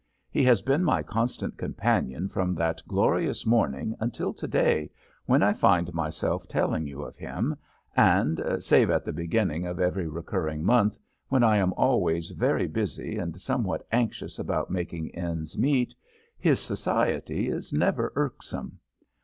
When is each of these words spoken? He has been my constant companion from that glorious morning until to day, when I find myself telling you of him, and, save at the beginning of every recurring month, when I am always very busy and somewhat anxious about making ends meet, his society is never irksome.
He 0.31 0.43
has 0.45 0.63
been 0.63 0.83
my 0.83 1.03
constant 1.03 1.59
companion 1.59 2.27
from 2.27 2.55
that 2.55 2.81
glorious 2.87 3.45
morning 3.45 3.95
until 3.99 4.33
to 4.33 4.47
day, 4.47 4.89
when 5.27 5.43
I 5.43 5.53
find 5.53 5.93
myself 5.93 6.47
telling 6.47 6.87
you 6.87 7.03
of 7.03 7.17
him, 7.17 7.55
and, 7.95 8.41
save 8.57 8.89
at 8.89 9.05
the 9.05 9.13
beginning 9.13 9.67
of 9.67 9.79
every 9.79 10.07
recurring 10.07 10.63
month, 10.63 10.97
when 11.29 11.43
I 11.43 11.57
am 11.57 11.71
always 11.73 12.31
very 12.31 12.65
busy 12.65 13.19
and 13.19 13.37
somewhat 13.39 13.85
anxious 13.91 14.39
about 14.39 14.71
making 14.71 15.13
ends 15.13 15.55
meet, 15.55 15.93
his 16.39 16.59
society 16.59 17.47
is 17.47 17.71
never 17.71 18.11
irksome. 18.15 18.79